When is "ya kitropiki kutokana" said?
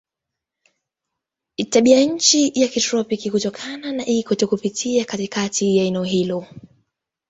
2.61-3.91